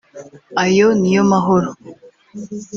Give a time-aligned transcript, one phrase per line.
[0.63, 1.69] ayo niyo mahoro